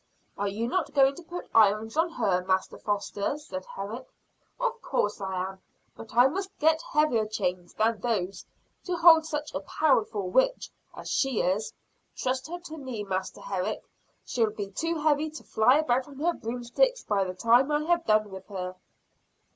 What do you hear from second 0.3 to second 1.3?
"Are you not going to